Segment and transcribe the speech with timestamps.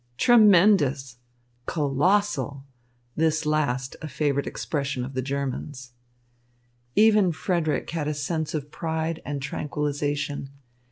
[0.17, 1.17] "Tremendous!"
[1.67, 2.65] "Colossal!"
[3.15, 5.93] this last a favourite expression of the Germans.
[6.95, 10.49] Even Frederick had a sense of pride and tranquillisation.